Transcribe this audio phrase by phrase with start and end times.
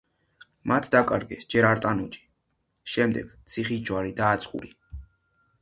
[0.71, 2.25] მათ დაკარგეს ჯერ არტანუჯი,
[2.95, 4.77] შემდეგ ციხისჯვარი და აწყური.